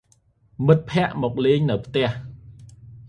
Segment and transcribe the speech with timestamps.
[0.65, 2.09] មិត្តភក្តិមកលេងនៅផ្ទះ។